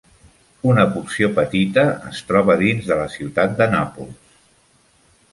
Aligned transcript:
Una 0.69 0.85
porció 0.93 1.27
petita 1.39 1.83
es 2.11 2.21
troba 2.29 2.55
dins 2.61 2.87
de 2.91 2.97
la 3.01 3.05
ciutat 3.17 3.53
de 3.61 3.67
Nàpols. 3.75 4.33